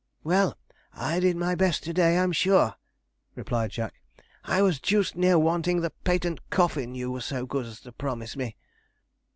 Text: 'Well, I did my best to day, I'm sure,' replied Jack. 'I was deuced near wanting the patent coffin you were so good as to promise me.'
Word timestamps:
'Well, 0.23 0.57
I 0.95 1.19
did 1.19 1.35
my 1.37 1.53
best 1.53 1.83
to 1.83 1.93
day, 1.93 2.17
I'm 2.17 2.31
sure,' 2.31 2.73
replied 3.35 3.69
Jack. 3.69 4.01
'I 4.45 4.63
was 4.63 4.79
deuced 4.79 5.15
near 5.15 5.37
wanting 5.37 5.81
the 5.81 5.91
patent 5.91 6.49
coffin 6.49 6.95
you 6.95 7.11
were 7.11 7.21
so 7.21 7.45
good 7.45 7.67
as 7.67 7.81
to 7.81 7.91
promise 7.91 8.35
me.' 8.35 8.55